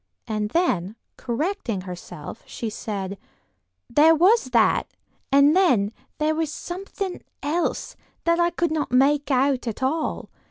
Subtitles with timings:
[0.27, 3.19] And then, correcting herself, she said:
[3.87, 4.87] "There was that;
[5.31, 10.31] and then there was something else that I could not make out at all.